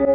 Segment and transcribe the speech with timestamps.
[0.00, 0.06] FM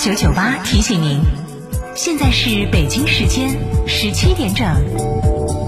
[0.00, 1.20] 九九八提醒您，
[1.94, 3.50] 现在是北京时间
[3.86, 5.67] 十七点整。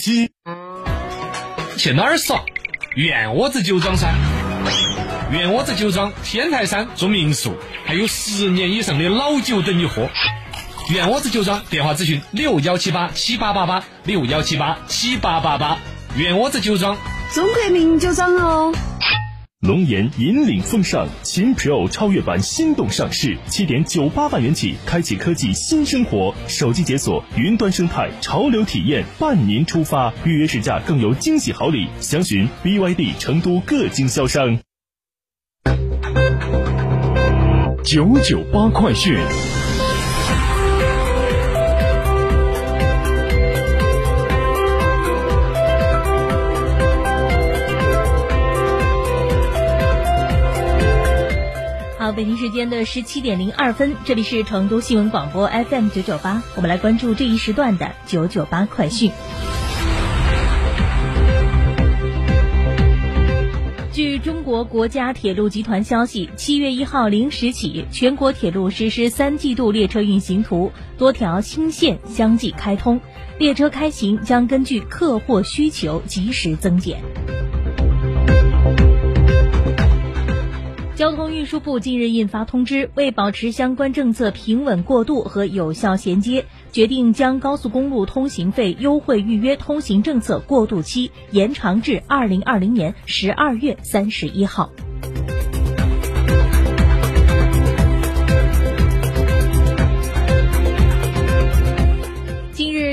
[0.00, 0.32] 七。
[1.76, 2.42] 去哪儿耍？
[2.96, 4.12] 院窝子酒庄噻！
[5.30, 7.54] 院窝子酒庄天台山做民宿，
[7.86, 10.08] 还有十年以上的老酒等你喝。
[10.90, 15.78] 院窝子酒庄电话咨询六幺七八七八八八六幺七八七八八八。
[16.16, 16.96] 院窝子酒庄，
[17.32, 18.74] 中国名酒庄哦。
[19.70, 26.34] 龙岩引领风尚，秦 Pro 超越版心动上市，七点九八万元起，开启科技新生活。
[26.48, 30.12] 手机解锁，云端生态，潮流体验，伴您出发。
[30.24, 34.58] 预约试驾更有惊喜好礼，详询 BYD 成都各经销商。
[37.84, 39.16] 九九八快讯。
[52.12, 59.12] 北京时间的十七点零二分，这里是成都新闻广播 FM 九九八，我们来关注这一时段的九九八快讯。
[63.92, 73.00] 据中国国家铁路集团消息，七月一号零时起，全国铁路实施三季度列车运行图，多条新线相继开通，
[73.38, 77.00] 列车开行将根据客货需求及时增减。
[81.00, 94.68] 交通运输部近日印发通知，为保持相关政策平稳过渡和有效衔接，决定将高速公路通行费优惠预约通行政策过渡期延长至二零二零年十二月三十一号。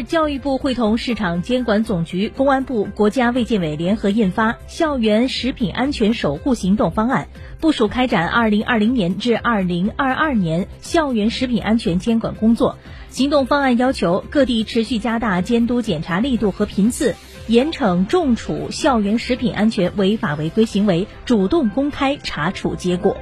[0.08, 7.28] 教育部会同市场监管总局、公安部、国家卫健委联合印发《校园食品安全守护行动方案》，
[7.60, 12.78] 部署开展二零二零年至二零二二年校园食品安全监管工作。
[13.10, 17.14] 行动方案要求各地持续加大监督检查力度和频次，
[17.48, 23.18] 严惩重处校园食品安全违法违规行为，主动公开查处结果。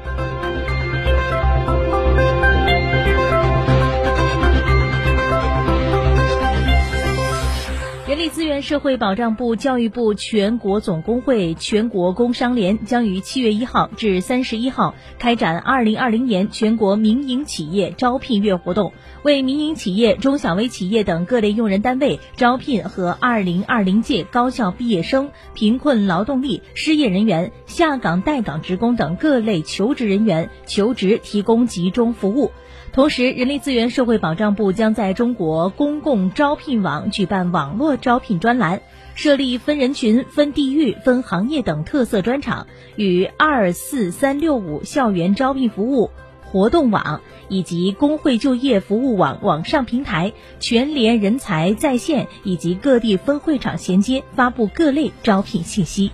[8.07, 32.51] 人力资源社会保障部、教育部、全国总工会、全国工商联将于七月一号至三十一号开展二零二零年全国民营企业招聘月活动，为民营企业、中小微企业等各类用人单位招聘和二零二零届高校毕业生、贫困劳动力、失业人员、下岗待岗职工等各类求职人员求职提供集中服务。
[32.93, 38.81] 同时，人力资源社会保障部将在中国公共招聘网举办网络招聘专栏，
[39.15, 46.09] 设立分人群、分地域、分行业等特色专场，与二四三六五校园招聘服务
[46.45, 47.19] 活动网
[47.49, 50.31] 以及工会就业服务网网上平台、
[50.61, 56.11] 全联人才在线以及各地分会场衔接，发布各类招聘信息。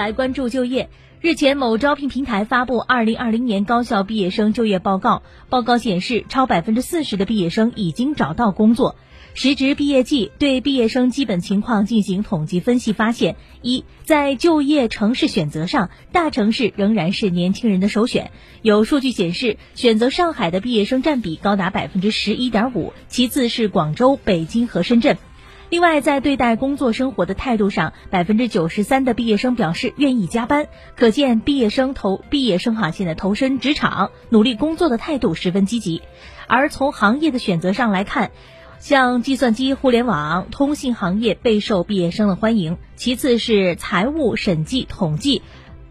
[0.00, 0.88] 来关注就业。
[1.20, 5.22] 日前，某招聘平台发布二零二零年高校毕业生就业报告。
[5.50, 8.96] 报告显示，超百分之四十的毕业生已经找到工作。
[9.34, 18.30] 时值毕业季，对毕业生基本情况进行统计分析，发现：一，在就业城市选择上，大城市仍然是年轻人的首选。
[18.62, 25.18] 有数据显示，选择上海的毕业生占比高达百分之十一点五，其次是广州、北京和深圳。
[25.70, 36.02] 另外，在对待工作生活的态度上，百分之九十三的毕业生表示愿意加班，可见毕业生投毕业生哈现在投身职场、努力工作的态度十分积极。
[36.48, 38.32] 而从行业的选择上来看，
[38.80, 45.40] 像计算机、互联网、通信行业备受毕业生的欢迎，其次是财务、审计、统计、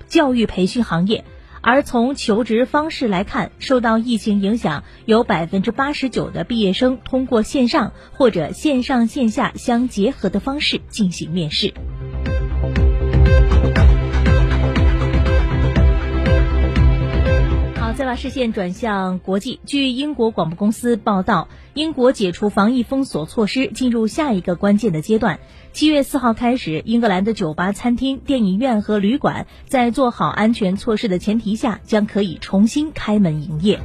[0.09, 1.23] 教育培训行业。
[1.61, 11.73] 而从求职方式来看，受到疫情影响，有百分之八十九的毕业生通过线上或者线上线下相结合的方式进行面试。
[18.09, 19.59] 把视线转向国际。
[19.67, 25.39] 据英国广播公司报道，英国解除防疫封锁措施，进入下一个关键的阶段。
[25.73, 33.79] 七月四号开始，英格兰的酒吧、餐厅、电影院和旅馆在做好安全措施的前提下，将可以重新开门营业。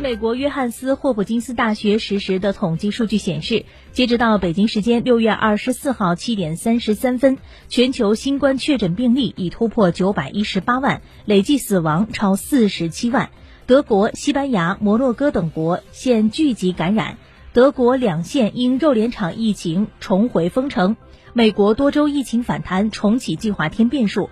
[0.00, 7.36] 美国约翰斯霍普金斯大学实时的统计数据显示，截止到北京时间六月二十四号七点三十三分，
[7.68, 13.28] 全球新冠确诊病例已突破九百一十八万，累计死亡超四十七万。
[13.66, 17.18] 德国、西班牙、摩洛哥等国现聚集感染，
[17.52, 20.96] 德国两县因肉联厂疫情重回封城，
[21.34, 24.30] 美国多州疫情反弹，重启计划添变数。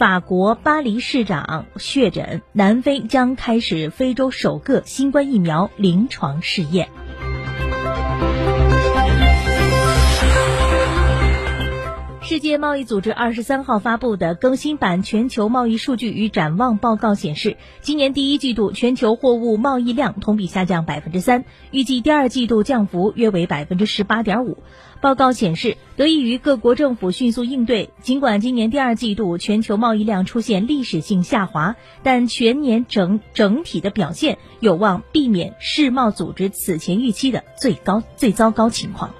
[0.00, 6.88] 法国巴黎市长确诊，南非将开始非洲首个新冠疫苗临床试验。
[12.30, 24.58] 世界贸易组织二十三号发布的更新版全球贸易数据与展望报告显示，今年第一季度全球货物贸易量同比下降百分之三，预计第二季度降幅约为百分之十八点五。
[25.00, 31.74] 报告显示，得益于各国政府迅速应对，尽管今年第二季度全球贸易量出现历史性下滑，
[32.04, 39.10] 但全年整整体的表现有望避免世贸组织此前预期的最高最糟糕情况。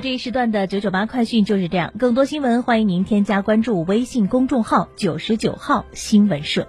[0.00, 6.68] 这一时段的九九八快讯就是这样，更多新闻欢迎您添加关注微信公众号九十九号新闻社。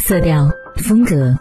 [0.00, 1.38] 色调、风格，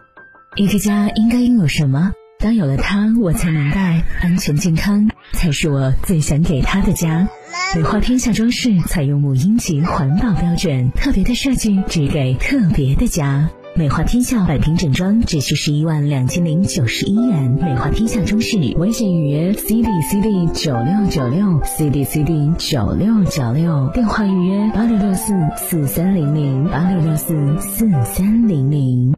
[0.55, 2.11] 一个家应该拥有什么？
[2.39, 7.27] 当有了它，我才明白，安全健康才是我最想给他的家。
[7.75, 13.49] 美化天下装饰采用母婴级环保标准，特别的设计只给特别的家。
[13.79, 17.57] 美化天下百平整装只需十一万两千零九十一元。
[17.61, 29.15] 美化天下装饰微信预约 C D C D 九六九六 C D C D 九六九六，电话预约八六六四四三零零八六六四四三零零。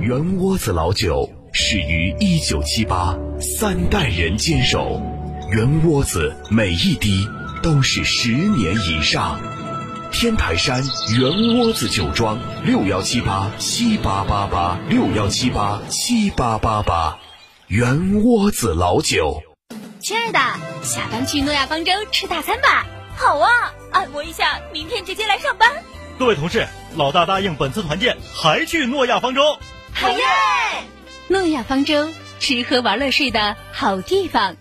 [0.00, 5.02] 圆窝子老酒始于一九七八，三代人坚守，
[5.50, 7.26] 圆窝子每一滴
[7.64, 9.40] 都是十年以上。
[10.10, 10.82] 天台山
[11.16, 17.18] 圆窝子酒庄六幺七八七八八八六幺七八七八八八，
[17.68, 19.42] 圆窝子老酒。
[20.00, 20.38] 亲爱的，
[20.82, 22.86] 下班去诺亚方舟吃大餐吧。
[23.16, 25.70] 好啊，按摩一下，明天直接来上班。
[26.18, 29.58] 各位同事，老大答应本次团建还去诺亚方舟。
[29.92, 30.24] 好耶！
[31.28, 32.08] 诺亚方舟，
[32.40, 34.56] 吃喝玩乐睡的好地方。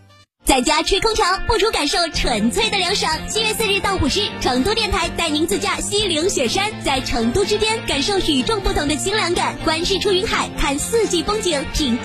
[0.47, 3.11] 在家吹空调，不如感受纯粹的凉爽。
[3.27, 11.99] 七月四日到五日，成都电台带您自驾西岭雪山，在成都之巅感受与众不同的清凉感，观日出云海，看四季风景，品。